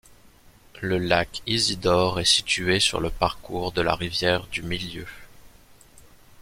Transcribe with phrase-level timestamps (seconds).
[0.81, 5.05] Le lac Isidore est situé sur le parcours de la rivière du Milieu.